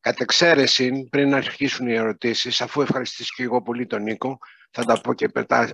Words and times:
κατ' 0.00 0.20
εξαίρεση, 0.20 1.08
πριν 1.10 1.34
αρχίσουν 1.34 1.88
οι 1.88 1.94
ερωτήσεις, 1.94 2.60
αφού 2.60 2.80
ευχαριστήσω 2.80 3.32
και 3.36 3.42
εγώ 3.42 3.62
πολύ 3.62 3.86
τον 3.86 4.02
Νίκο, 4.02 4.38
θα 4.70 4.84
τα 4.84 5.00
πω 5.00 5.14
και 5.14 5.28
πετά 5.28 5.70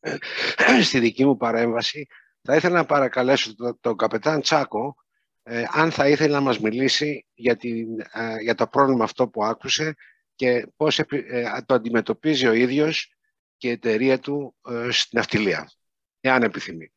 στη 0.82 0.98
δική 0.98 1.24
μου 1.24 1.36
παρέμβαση, 1.36 2.06
θα 2.42 2.56
ήθελα 2.56 2.74
να 2.74 2.84
παρακαλέσω 2.84 3.54
τον 3.54 3.78
το 3.80 3.94
καπετάν 3.94 4.40
Τσάκο 4.40 4.96
ε, 5.42 5.64
αν 5.70 5.90
θα 5.90 6.08
ήθελε 6.08 6.32
να 6.32 6.40
μας 6.40 6.60
μιλήσει 6.60 7.26
για, 7.34 7.56
την, 7.56 8.00
ε, 8.00 8.36
για 8.42 8.54
το 8.54 8.66
πρόβλημα 8.66 9.04
αυτό 9.04 9.28
που 9.28 9.44
άκουσε 9.44 9.94
και 10.34 10.66
πώς 10.76 10.98
ε, 10.98 11.62
το 11.66 11.74
αντιμετωπίζει 11.74 12.46
ο 12.46 12.52
ίδιος 12.52 13.14
και 13.56 13.68
η 13.68 13.70
εταιρεία 13.70 14.18
του 14.18 14.54
στην 14.90 15.18
αυτιλία, 15.18 15.70
εάν 16.20 16.42
επιθυμεί. 16.42 16.92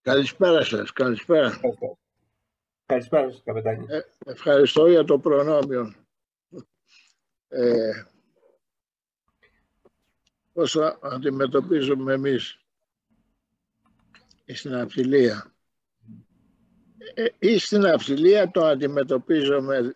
Καλησπέρα 0.00 0.64
σας, 0.64 0.92
καλησπέρα. 0.92 1.60
Καλησπέρα 2.94 3.30
σας, 3.30 3.42
καπετάνι. 3.44 3.86
ευχαριστώ 4.26 4.86
για 4.86 5.04
το 5.04 5.18
προνόμιο. 5.18 5.94
Ε, 7.48 8.04
πώς 10.52 10.76
αντιμετωπίζουμε 11.00 12.12
εμείς 12.12 12.58
στην 14.46 14.74
αυτιλία; 14.74 15.54
Ε, 17.14 17.26
ή 17.38 17.58
στην 17.58 17.84
αυτιλία 17.86 18.50
το 18.50 18.64
αντιμετωπίζουμε 18.64 19.92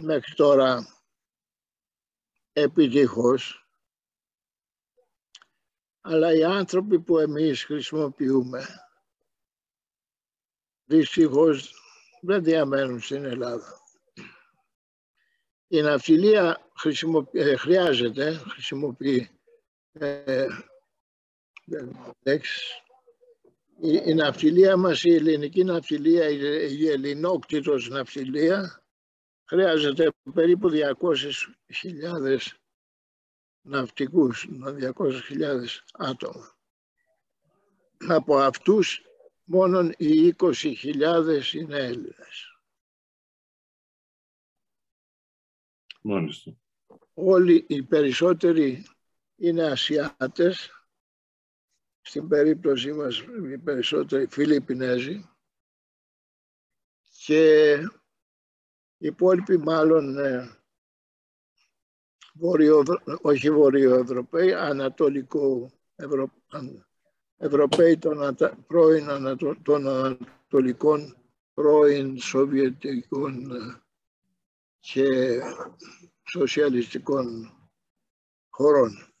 μέχρι 0.00 0.34
τώρα 0.34 0.86
επιτυχώς 2.52 3.66
αλλά 6.00 6.34
οι 6.34 6.44
άνθρωποι 6.44 7.00
που 7.00 7.18
εμείς 7.18 7.64
χρησιμοποιούμε 7.64 8.66
δυστυχώς 10.96 11.74
δεν 12.20 12.44
διαμένουν 12.44 13.00
στην 13.00 13.24
Ελλάδα. 13.24 13.80
Η 15.68 15.80
ναυτιλία 15.80 16.70
ε, 17.32 17.56
χρειάζεται, 17.56 18.32
χρησιμοποιεί 18.32 19.30
ε, 19.92 20.46
η, 23.80 24.00
η 24.04 24.14
ναυτιλία 24.14 24.76
μας, 24.76 25.04
η 25.04 25.14
ελληνική 25.14 25.64
ναυτιλία, 25.64 26.28
η, 26.28 26.38
η 26.78 26.88
ελληνόκτητος 26.88 27.88
ναυτιλία 27.88 28.82
χρειάζεται 29.44 30.12
περίπου 30.34 30.70
200.000 30.70 32.38
ναυτικούς, 33.62 34.48
200.000 34.60 34.94
άτομα. 35.92 36.56
Από 38.08 38.36
αυτούς 38.38 39.02
μόνον 39.44 39.94
οι 39.96 40.34
20.000 40.38 41.52
είναι 41.52 41.76
Έλληνες. 41.76 42.60
Μάλιστα. 46.02 46.56
Όλοι 47.14 47.64
οι 47.68 47.82
περισσότεροι 47.82 48.86
είναι 49.36 49.64
Ασιάτες, 49.64 50.70
στην 52.00 52.28
περίπτωση 52.28 52.92
μας 52.92 53.18
οι 53.50 53.58
περισσότεροι 53.58 54.26
Φιλιππινέζοι 54.26 55.28
και 57.24 57.72
οι 58.96 59.06
υπόλοιποι 59.06 59.58
μάλλον 59.58 60.18
ε, 60.18 60.58
βορειο, 62.34 62.82
όχι 63.22 63.50
βορειοευρωπαίοι, 63.50 64.54
ανατολικό 64.54 65.72
Ευρω, 65.94 66.32
Ευρωπαίοι 67.44 67.98
των, 67.98 68.36
πρώην 68.66 69.06
των 69.62 69.88
ανατολικών 69.88 71.16
πρώην 71.54 72.20
Σοβιετικών 72.20 73.50
ε, 73.50 73.82
και 74.78 75.38
σοσιαλιστικών 76.22 77.52
χωρών. 78.48 79.14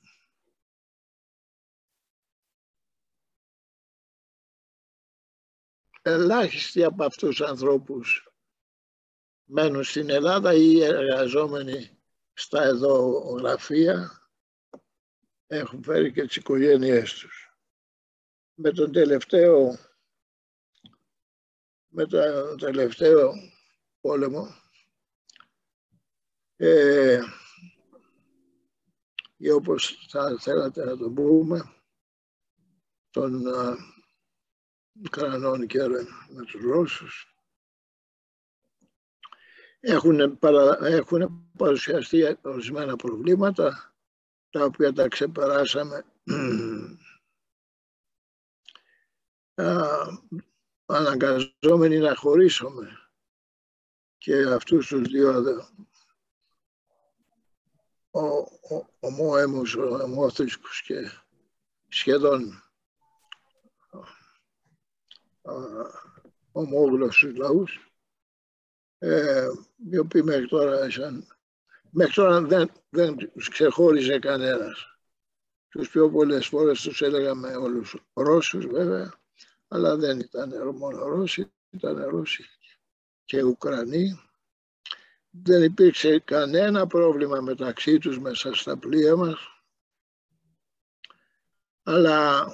Ελάχιστοι 6.02 6.84
από 6.84 7.04
αυτούς 7.04 7.36
τους 7.36 7.48
ανθρώπους 7.48 8.32
μένουν 9.44 9.84
στην 9.84 10.10
Ελλάδα 10.10 10.54
ή 10.54 10.82
εργαζόμενοι 10.82 11.98
στα 12.32 12.62
εδώ 12.62 13.18
γραφεία 13.18 14.28
έχουν 15.46 15.82
φέρει 15.82 16.12
και 16.12 16.26
τις 16.26 16.36
οικογένειές 16.36 17.12
τους. 17.14 17.41
Με 18.54 18.70
τον 18.72 18.92
τελευταίο, 18.92 19.78
με 21.88 22.06
τον 22.06 22.58
τελευταίο 22.58 23.32
πόλεμο 24.00 24.46
ε, 26.56 27.20
ή 29.36 29.50
όπως 29.50 30.06
θα 30.08 30.36
θέλατε 30.40 30.84
να 30.84 30.96
το 30.96 31.10
πούμε, 31.10 31.74
των 33.10 33.42
Ουκρανών 35.04 35.66
και 35.66 35.78
με 36.28 36.44
τους 36.46 36.62
Ρώσους. 36.62 37.36
Έχουν, 39.80 40.38
παρα, 40.38 40.86
έχουν 40.86 41.50
παρουσιαστεί 41.56 42.38
ορισμένα 42.42 42.96
προβλήματα 42.96 43.94
τα 44.50 44.64
οποία 44.64 44.92
τα 44.92 45.08
ξεπεράσαμε 45.08 46.04
αναγκαζόμενοι 50.86 51.98
να 51.98 52.14
χωρίσουμε 52.14 53.02
και 54.18 54.42
αυτούς 54.42 54.86
τους 54.86 55.02
δύο 55.02 55.44
ο, 58.10 58.26
ο, 58.74 58.86
ομόαιμους, 59.00 59.74
ομόθρησκους 59.74 60.82
και 60.82 61.10
σχεδόν 61.88 62.62
ομόγλωσσους 66.52 67.36
λαούς 67.36 67.92
ε, 68.98 69.48
οι 69.90 69.98
οποίοι 69.98 70.22
μέχρι 70.24 70.48
τώρα, 70.48 70.90
σαν, 70.90 71.26
μέχρι 71.90 72.12
τώρα 72.12 72.40
δεν, 72.40 72.70
δεν 72.88 73.16
τους 73.16 73.48
ξεχώριζε 73.48 74.18
κανένας. 74.18 74.86
Τους 75.68 75.90
πιο 75.90 76.10
πολλές 76.10 76.46
φορές 76.46 76.80
τους 76.80 77.02
έλεγαμε 77.02 77.56
όλους 77.56 77.96
Ρώσους 78.12 78.66
βέβαια, 78.66 79.21
αλλά 79.74 79.96
δεν 79.96 80.20
ήταν 80.20 80.76
μόνο 80.76 81.06
Ρώσοι, 81.06 81.52
ήταν 81.70 82.04
Ρώσοι 82.04 82.44
και 83.24 83.42
Ουκρανοί. 83.42 84.20
Δεν 85.30 85.62
υπήρξε 85.62 86.18
κανένα 86.18 86.86
πρόβλημα 86.86 87.40
μεταξύ 87.40 87.98
τους 87.98 88.18
μέσα 88.18 88.54
στα 88.54 88.78
πλοία 88.78 89.16
μας, 89.16 89.38
αλλά 91.82 92.46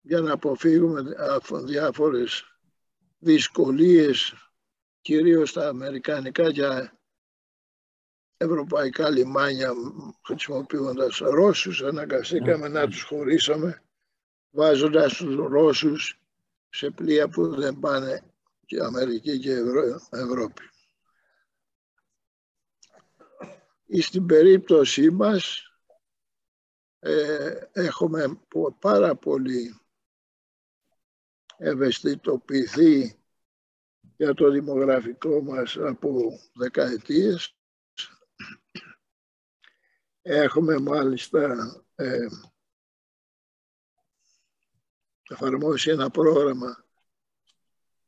για 0.00 0.20
να 0.20 0.32
αποφύγουμε 0.32 1.02
διάφορες 1.64 2.44
δυσκολίες, 3.18 4.34
κυρίως 5.00 5.50
στα 5.50 5.68
αμερικανικά 5.68 6.52
και 6.52 6.90
ευρωπαϊκά 8.36 9.10
λιμάνια 9.10 9.72
χρησιμοποιώντας 10.24 11.18
Ρώσους, 11.18 11.82
αναγκαστήκαμε 11.82 12.68
να 12.68 12.88
τους 12.88 13.02
χωρίσουμε 13.02 13.82
βάζοντας 14.50 15.16
τους 15.16 15.34
Ρώσους 15.34 16.20
σε 16.68 16.90
πλοία 16.90 17.28
που 17.28 17.54
δεν 17.54 17.78
πάνε 17.78 18.22
και 18.66 18.80
Αμερική 18.82 19.38
και 19.38 19.52
Ευρώπη. 20.10 20.62
Στην 24.00 24.26
περίπτωσή 24.26 25.10
μας 25.10 25.72
ε, 26.98 27.60
έχουμε 27.72 28.40
πάρα 28.78 29.16
πολύ 29.16 29.80
ευαισθητοποιηθεί 31.56 33.20
για 34.16 34.34
το 34.34 34.50
δημογραφικό 34.50 35.42
μας 35.42 35.76
από 35.76 36.38
δεκαετίες. 36.54 37.56
Έχουμε 40.22 40.78
μάλιστα 40.78 41.72
ε, 41.94 42.26
εφαρμόσει 45.30 45.90
ένα 45.90 46.10
πρόγραμμα 46.10 46.84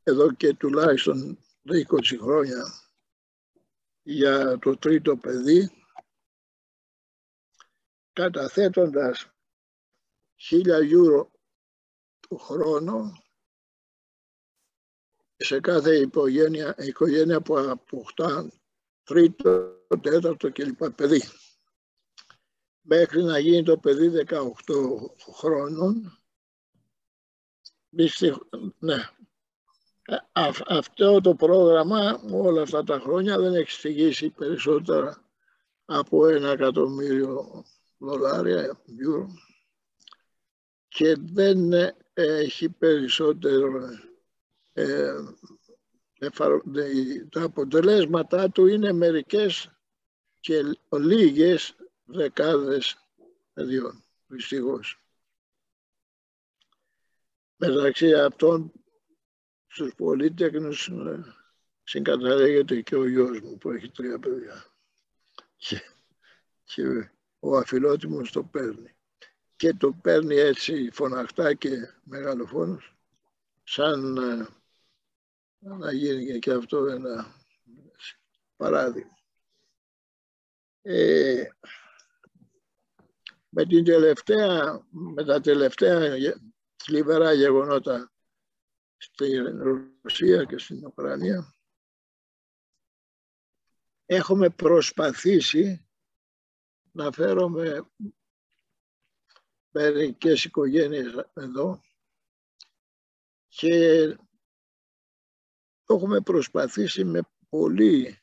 εδώ 0.02 0.32
και 0.32 0.54
τουλάχιστον 0.54 1.38
20 1.68 1.84
χρόνια 2.20 2.64
για 4.02 4.58
το 4.58 4.76
τρίτο 4.76 5.16
παιδί 5.16 5.70
καταθέτοντας 8.12 9.30
χίλια 10.36 10.78
ευρώ 10.78 11.30
το 12.28 12.36
χρόνο 12.36 13.22
σε 15.36 15.60
κάθε 15.60 15.96
οικογένεια, 15.96 16.74
οικογένεια 16.78 17.40
που 17.40 17.58
αποκτά 17.58 18.52
τρίτο, 19.02 19.76
τέταρτο 20.00 20.52
κλπ. 20.52 20.90
παιδί. 20.90 21.22
Μέχρι 22.80 23.22
να 23.22 23.38
γίνει 23.38 23.62
το 23.62 23.78
παιδί 23.78 24.24
18 24.28 24.50
χρόνων 25.34 26.21
ναι. 28.78 28.94
Ε, 30.04 30.16
αυτό 30.66 31.20
το 31.20 31.34
πρόγραμμα 31.34 32.20
όλα 32.32 32.62
αυτά 32.62 32.84
τα 32.84 32.98
χρόνια 32.98 33.38
δεν 33.38 33.54
έχει 33.54 33.70
στηγήσει 33.70 34.30
περισσότερα 34.30 35.24
από 35.84 36.26
ένα 36.26 36.50
εκατομμύριο 36.50 37.64
δολάρια, 37.98 38.58
ευρώ 38.58 39.28
και 40.88 41.16
δεν 41.18 41.72
έχει 42.14 42.68
περισσότερο 42.68 43.88
ε, 44.72 45.12
τα 47.30 47.42
αποτελέσματά 47.42 48.50
του 48.50 48.66
είναι 48.66 48.92
μερικές 48.92 49.70
και 50.40 50.62
λίγες 50.90 51.76
δεκάδες 52.04 52.96
παιδιών, 53.52 54.04
δυστυχώς. 54.26 55.01
Μεταξύ 57.66 58.14
αυτών 58.14 58.72
στους 59.66 59.94
πολίτεκνους 59.94 60.88
ε, 60.88 61.24
συγκαταλέγεται 61.82 62.80
και 62.80 62.96
ο 62.96 63.08
γιος 63.08 63.40
μου 63.40 63.58
που 63.58 63.70
έχει 63.70 63.90
τρία 63.90 64.18
παιδιά. 64.18 64.64
Και, 65.56 65.80
και 66.64 67.10
ο 67.38 67.56
αφιλότιμος 67.56 68.32
το 68.32 68.42
παίρνει. 68.42 68.96
Και 69.56 69.74
το 69.74 69.92
παίρνει 69.92 70.34
έτσι 70.34 70.90
φωναχτά 70.92 71.54
και 71.54 71.70
μεγαλοφόνος, 72.04 72.96
σαν 73.62 74.16
ε, 74.16 74.46
να 75.58 75.92
γίνει 75.92 76.38
και 76.38 76.52
αυτό 76.52 76.86
ένα 76.86 77.34
παράδειγμα. 78.56 79.18
Ε, 80.82 81.44
με, 83.48 83.64
την 83.64 83.84
τελευταία, 83.84 84.86
με 84.90 85.24
τα 85.24 85.40
τελευταία 85.40 86.16
θλιβερά 86.84 87.32
γεγονότα 87.32 88.12
στην 88.96 89.62
Ρωσία 90.02 90.44
και 90.44 90.58
στην 90.58 90.86
Ουκρανία. 90.86 91.54
Έχουμε 94.06 94.50
προσπαθήσει 94.50 95.86
να 96.92 97.12
φέρουμε 97.12 97.90
μερικές 99.70 100.44
οικογένειες 100.44 101.30
εδώ 101.34 101.80
και 103.48 104.06
το 105.84 105.94
έχουμε 105.94 106.20
προσπαθήσει 106.20 107.04
με 107.04 107.20
πολύ 107.48 108.22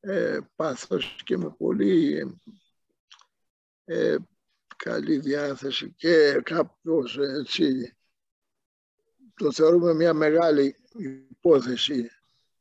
ε, 0.00 0.38
πάθος 0.56 1.22
και 1.24 1.36
με 1.36 1.50
πολύ 1.50 2.40
ε, 3.84 4.16
καλή 4.84 5.18
διάθεση 5.18 5.92
και 5.92 6.40
κάποιος 6.44 7.18
έτσι 7.18 7.96
το 9.34 9.52
θεωρούμε 9.52 9.94
μια 9.94 10.14
μεγάλη 10.14 10.76
υπόθεση 11.30 12.10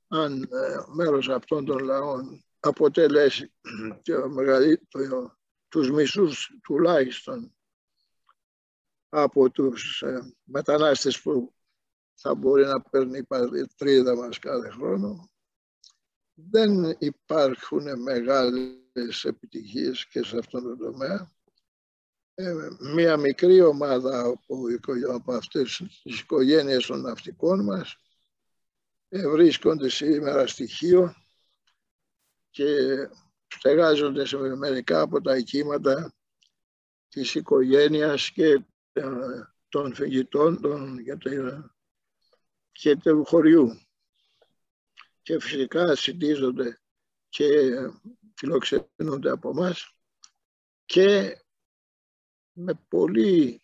αν 0.08 0.42
ε, 0.42 0.84
μέρος 0.94 1.30
αυτών 1.30 1.66
των 1.66 1.84
λαών 1.84 2.46
αποτελέσει 2.60 3.54
και 4.02 4.16
μεγαλύτερο, 4.16 5.38
τους 5.68 5.92
μισούς 5.92 6.58
τουλάχιστον 6.64 7.56
από 9.10 9.50
τους 9.50 10.02
ε, 10.02 10.36
μετανάστες 10.44 11.22
που 11.22 11.54
θα 12.14 12.36
μπορεί 12.36 12.66
να 12.66 12.82
παίρνει 12.82 13.18
η 13.18 13.24
πατρίδα 13.24 14.16
μας 14.16 14.40
κάθε 14.40 14.70
χρόνο. 14.70 15.30
Δεν 16.34 16.96
υπάρχουν 17.00 18.02
μεγάλες 18.02 19.24
επιτυχίες 19.24 20.08
και 20.08 20.24
σε 20.24 20.38
αυτόν 20.38 20.64
τον 20.64 20.78
τομέα. 20.78 21.37
Ε, 22.40 22.54
μία 22.80 23.18
μικρή 23.18 23.62
ομάδα 23.62 24.20
από, 24.20 24.58
από 25.14 25.34
αυτές 25.34 25.84
τις 26.04 26.20
οικογένειες 26.20 26.86
των 26.86 27.02
ναυτικών 27.02 27.64
μας 27.64 27.98
ε, 29.10 29.30
βρίσκονται 29.30 29.90
σήμερα 29.90 30.48
στοιχείο 30.48 31.16
και 32.50 32.76
στεγάζονται 33.48 34.26
σε 34.26 34.38
μερικά 34.38 35.02
από 35.02 35.22
τα 35.22 35.38
οικήματα 35.38 36.14
της 37.08 37.36
οικογένειας 37.36 38.32
και 38.32 38.64
ε, 38.94 39.04
των 39.70 39.96
φυγητών 39.96 40.62
των, 40.62 41.04
και 41.04 41.18
και 42.72 42.96
του 42.96 43.26
χωριού. 43.26 43.80
Και 45.22 45.40
φυσικά 45.40 45.96
συντίζονται 45.96 46.80
και 47.30 47.72
φιλοξενούνται 48.36 49.30
από 49.30 49.54
μας 49.54 49.96
και 50.86 51.38
με 52.60 52.74
πολύ 52.88 53.62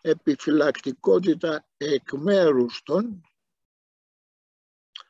επιφυλακτικότητα 0.00 1.68
εκ 1.76 2.12
μέρους 2.12 2.82
των 2.82 3.22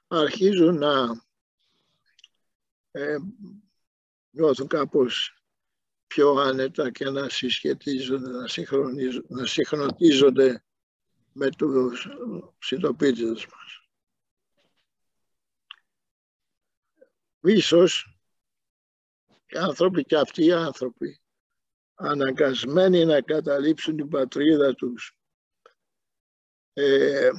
αρχίζουν 0.07 0.79
να 0.79 1.23
ε, 2.91 3.17
νιώθουν 4.31 4.67
κάπως 4.67 5.43
πιο 6.07 6.33
άνετα 6.33 6.91
και 6.91 7.11
να 7.11 7.29
συσχετίζονται, 7.29 8.29
να, 8.29 8.47
να 9.29 9.47
συγχρονίζονται 9.47 10.65
με 11.33 11.51
τους 11.51 12.09
συντοπίτες 12.59 13.47
μας. 13.47 13.89
Ίσως 17.41 18.19
οι 19.47 19.57
άνθρωποι 19.57 20.05
και 20.05 20.17
αυτοί 20.17 20.45
οι 20.45 20.53
άνθρωποι 20.53 21.21
αναγκασμένοι 21.99 23.05
να 23.05 23.21
καταλήψουν 23.21 23.97
την 23.97 24.09
πατρίδα 24.09 24.75
τους. 24.75 25.17
Ε, 26.73 27.31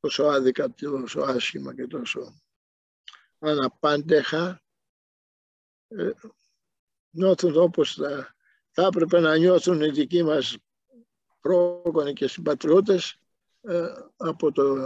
τόσο 0.00 0.24
άδικα, 0.24 0.74
τόσο 0.74 1.20
άσχημα 1.20 1.74
και 1.74 1.86
τόσο 1.86 2.40
αναπάντεχα. 3.38 4.62
Ε, 5.88 6.10
νιώθουν 7.10 7.56
όπως 7.56 7.94
θα, 7.94 8.34
θα 8.70 8.86
έπρεπε 8.86 9.20
να 9.20 9.36
νιώθουν 9.36 9.80
οι 9.80 9.90
δικοί 9.90 10.22
μας 10.22 10.56
πρόγονοι 11.40 12.12
και 12.12 12.28
συμπατριώτες 12.28 13.18
ε, 13.60 13.92
από 14.16 14.52
το 14.52 14.76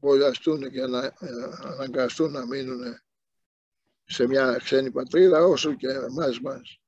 βολιαστούν 0.00 0.70
και 0.70 0.86
να 0.86 1.04
ε, 1.04 1.14
αναγκαστούν 1.62 2.32
να 2.32 2.46
μείνουν 2.46 2.80
σε 4.04 4.26
μια 4.26 4.56
ξένη 4.56 4.90
πατρίδα 4.90 5.44
όσο 5.44 5.74
και 5.74 5.88
εμάς 5.88 6.40
μας 6.40 6.80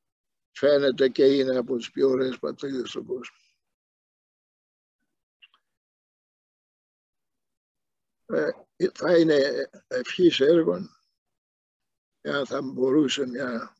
φαίνεται 0.50 1.08
και 1.08 1.24
είναι 1.24 1.56
από 1.56 1.76
τις 1.76 1.90
πιο 1.90 2.08
ωραίες 2.08 2.38
πατρίδες 2.38 2.88
στον 2.88 3.04
κόσμο. 3.04 3.36
Θα 8.94 9.18
είναι 9.18 9.70
ευχής 9.86 10.40
έργων 10.40 10.90
εάν 12.20 12.46
θα 12.46 12.62
μπορούσε 12.62 13.26
μια 13.26 13.76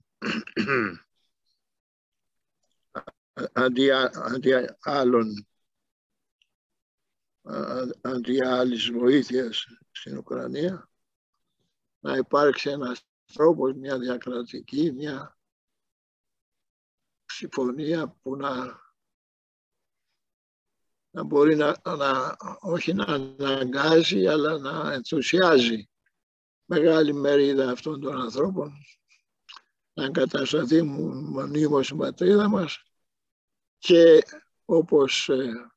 αντί, 3.52 3.90
αντί 4.12 4.52
άλλων 4.80 5.47
αντί 8.00 8.45
άλλης 8.45 8.90
βοήθειας 8.90 9.66
στην 9.90 10.19
Ουκρανία 10.19 10.90
να 12.00 12.16
υπάρξει 12.16 12.71
ένας 12.71 13.07
τρόπος, 13.33 13.75
μια 13.75 13.99
διακρατική, 13.99 14.92
μια 14.92 15.38
συμφωνία 17.25 18.09
που 18.09 18.37
να, 18.37 18.80
να 21.11 21.25
μπορεί 21.25 21.57
να, 21.57 21.81
να, 21.97 22.37
όχι 22.61 22.93
να 22.93 23.05
αναγκάζει 23.05 24.26
αλλά 24.26 24.59
να 24.59 24.93
ενθουσιάζει 24.93 25.88
μεγάλη 26.64 27.12
μερίδα 27.12 27.71
αυτών 27.71 28.00
των 28.00 28.21
ανθρώπων. 28.21 28.73
Να 29.93 30.05
εγκατασταθεί 30.05 30.83
μονίμως 30.83 31.88
η 31.88 31.95
πατρίδα 31.95 32.49
μας 32.49 32.83
και 33.79 34.23
όπως 34.64 35.29
ε, 35.29 35.71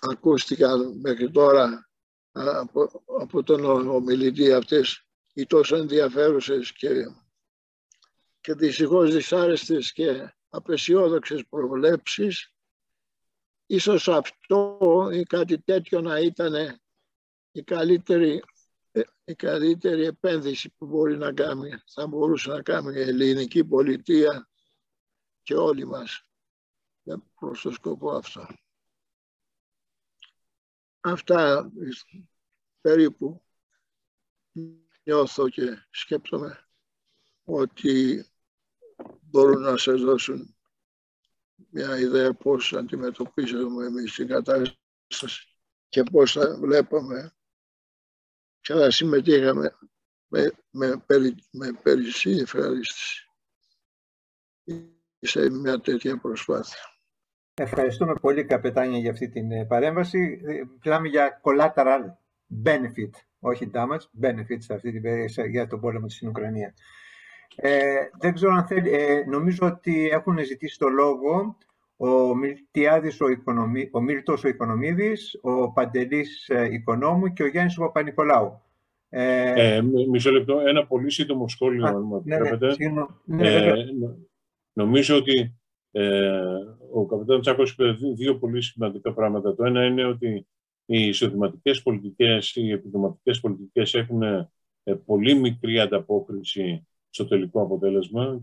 ακούστηκαν 0.00 1.00
μέχρι 1.00 1.30
τώρα 1.30 1.88
από, 2.32 3.04
από 3.20 3.42
τον 3.42 3.88
ομιλητή 3.88 4.52
αυτές 4.52 5.06
οι 5.32 5.46
τόσο 5.46 5.76
ενδιαφέρουσες 5.76 6.72
και, 6.72 6.88
και 8.40 8.54
δυστυχώς 8.54 9.12
δυσάρεστες 9.12 9.92
και 9.92 10.34
απεσιόδοξες 10.54 11.46
προβλέψεις 11.48 12.54
ίσως 13.66 14.08
αυτό 14.08 14.78
ή 15.12 15.22
κάτι 15.22 15.60
τέτοιο 15.60 16.00
να 16.00 16.18
ήταν 16.18 16.80
η 17.50 17.62
καλύτερη 17.62 18.42
η 19.24 19.34
καλύτερη 19.34 20.04
επένδυση 20.04 20.70
που 20.70 20.86
μπορεί 20.86 21.16
να 21.16 21.32
κάνει, 21.32 21.70
θα 21.86 22.06
μπορούσε 22.06 22.50
να 22.50 22.62
κάνει 22.62 22.96
η 22.96 23.00
ελληνική 23.00 23.64
πολιτεία 23.64 24.48
και 25.42 25.54
όλοι 25.54 25.86
μας 25.86 26.28
προς 27.34 27.60
το 27.60 27.70
σκοπό 27.70 28.10
αυτό. 28.10 28.46
Αυτά 31.00 31.72
περίπου 32.80 33.44
νιώθω 35.04 35.48
και 35.48 35.86
σκέπτομαι 35.90 36.68
ότι 37.44 38.24
μπορούν 39.34 39.62
να 39.62 39.76
σας 39.76 40.00
δώσουν 40.00 40.56
μια 41.70 41.98
ιδέα 41.98 42.34
πώς 42.34 42.72
αντιμετωπίζουμε 42.72 43.86
εμείς 43.86 44.14
την 44.14 44.28
κατάσταση 44.28 45.56
και 45.88 46.02
πώς 46.02 46.32
θα 46.32 46.56
βλέπαμε 46.60 47.34
και 48.60 48.72
θα 48.72 48.90
συμμετείχαμε 48.90 49.78
με, 50.26 50.52
με, 50.70 51.02
περι, 51.06 51.34
με 51.50 51.72
περισσή 51.82 52.30
ευχαρίστηση 52.30 53.28
σε 55.18 55.50
μια 55.50 55.80
τέτοια 55.80 56.18
προσπάθεια. 56.18 56.80
Ευχαριστούμε 57.54 58.14
πολύ, 58.20 58.44
Καπετάνια, 58.44 58.98
για 58.98 59.10
αυτή 59.10 59.28
την 59.28 59.50
ε, 59.52 59.64
παρέμβαση. 59.64 60.40
Ε, 60.44 60.62
μιλάμε 60.84 61.08
για 61.08 61.40
collateral 61.44 62.02
benefit, 62.64 63.10
όχι 63.38 63.70
damage, 63.74 64.22
benefit 64.22 64.58
σε 64.58 64.74
αυτή 64.74 64.92
την 64.92 65.02
περίοδο 65.02 65.44
για 65.44 65.66
τον 65.66 65.80
πόλεμο 65.80 66.08
στην 66.08 66.28
Ουκρανία. 66.28 66.74
Ε, 67.56 67.94
δεν 68.20 68.34
ξέρω 68.34 68.52
αν 68.52 68.66
θέλει, 68.66 68.90
ε, 68.90 69.24
νομίζω 69.26 69.66
ότι 69.66 70.08
έχουν 70.08 70.38
ζητήσει 70.38 70.78
το 70.78 70.88
λόγο 70.88 71.56
ο 71.96 72.34
Μιλτιάδης 72.34 73.20
ο, 73.20 73.28
Οικονομί, 73.28 73.88
ο 73.92 74.00
Μίλτος 74.00 74.44
ο 74.44 74.48
Οικονομίδης, 74.48 75.38
ο 75.42 75.72
Παντελής 75.72 76.48
ε, 76.48 76.68
Οικονόμου 76.72 77.32
και 77.32 77.42
ο 77.42 77.46
Γιάννης 77.46 77.78
ο 77.78 77.80
Παπα-Νικολάου. 77.80 78.60
Ε, 79.08 79.74
ε, 79.76 79.82
μισό 80.10 80.30
λεπτό, 80.30 80.60
ένα 80.60 80.86
πολύ 80.86 81.10
σύντομο 81.10 81.48
σχόλιο, 81.48 81.86
αν 81.86 82.22
ναι, 82.24 82.38
ναι, 82.38 82.48
ναι, 83.24 83.48
ε, 83.48 83.74
νομίζω 84.72 85.16
ότι 85.16 85.54
ε, 85.90 86.40
ο 86.92 87.06
καπιτάν 87.06 87.40
Τσάκος 87.40 87.72
είπε 87.72 87.96
δύο 88.14 88.38
πολύ 88.38 88.62
σημαντικά 88.62 89.12
πράγματα. 89.12 89.54
Το 89.54 89.64
ένα 89.64 89.84
είναι 89.84 90.04
ότι 90.04 90.46
οι 90.86 91.06
εισοδηματικές 91.06 91.82
πολιτικές, 91.82 92.54
οι 92.54 92.70
επιδοματικές 92.70 93.40
πολιτικές 93.40 93.94
έχουν 93.94 94.22
ε, 94.22 94.48
πολύ 95.04 95.34
μικρή 95.34 95.80
ανταπόκριση 95.80 96.86
στο 97.14 97.26
τελικό 97.26 97.62
αποτέλεσμα 97.62 98.40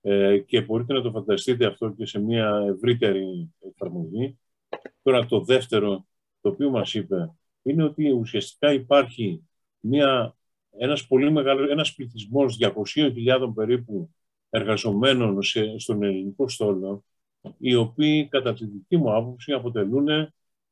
ε, 0.00 0.38
και 0.38 0.60
μπορείτε 0.60 0.92
να 0.92 1.02
το 1.02 1.10
φανταστείτε 1.10 1.66
αυτό 1.66 1.90
και 1.90 2.06
σε 2.06 2.18
μια 2.18 2.64
ευρύτερη 2.68 3.54
εφαρμογή. 3.58 4.38
Τώρα 5.02 5.26
το 5.26 5.40
δεύτερο, 5.40 6.06
το 6.40 6.48
οποίο 6.48 6.70
μας 6.70 6.94
είπε, 6.94 7.30
είναι 7.62 7.84
ότι 7.84 8.10
ουσιαστικά 8.10 8.72
υπάρχει 8.72 9.42
μια, 9.80 10.36
ένας 10.70 11.06
πολύ 11.06 11.30
μεγάλο, 11.30 11.70
ένας 11.70 11.94
πληθυσμός 11.94 12.58
200.000 12.60 13.52
περίπου 13.54 14.10
εργαζομένων 14.50 15.42
σε, 15.42 15.78
στον 15.78 16.02
ελληνικό 16.02 16.48
στόλο, 16.48 17.04
οι 17.58 17.74
οποίοι 17.74 18.28
κατά 18.28 18.52
τη 18.52 18.66
δική 18.66 18.96
μου 18.96 19.14
άποψη 19.14 19.52
αποτελούν 19.52 20.06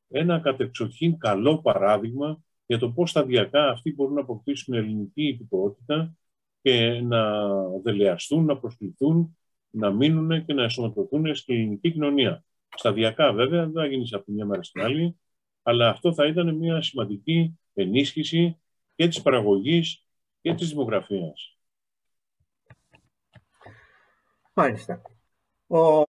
ένα 0.07 0.39
κατεξοχήν 0.39 1.17
καλό 1.17 1.61
παράδειγμα 1.61 2.39
για 2.65 2.77
το 2.77 2.91
πώς 2.91 3.09
σταδιακά 3.09 3.69
αυτοί 3.69 3.93
μπορούν 3.93 4.13
να 4.13 4.21
αποκτήσουν 4.21 4.73
ελληνική 4.73 5.27
υπηκότητα 5.27 6.13
και 6.61 7.01
να 7.01 7.43
δελεαστούν, 7.83 8.45
να 8.45 8.57
προσκληθούν, 8.57 9.37
να 9.69 9.91
μείνουν 9.91 10.45
και 10.45 10.53
να 10.53 10.63
εσωματωθούν 10.63 11.35
στην 11.35 11.55
ελληνική 11.55 11.91
κοινωνία. 11.91 12.43
Σταδιακά 12.75 13.33
βέβαια, 13.33 13.63
δεν 13.63 13.73
θα 13.73 13.85
γίνεις 13.85 14.13
από 14.13 14.25
τη 14.25 14.31
μια 14.31 14.45
μέρα 14.45 14.63
στην 14.63 14.81
άλλη, 14.81 15.19
αλλά 15.63 15.89
αυτό 15.89 16.13
θα 16.13 16.25
ήταν 16.25 16.55
μια 16.55 16.81
σημαντική 16.81 17.59
ενίσχυση 17.73 18.59
και 18.95 19.07
της 19.07 19.21
παραγωγής 19.21 20.05
και 20.41 20.53
της 20.53 20.69
δημογραφίας. 20.69 21.57
Μάλιστα. 24.53 25.01
Ο 25.67 25.97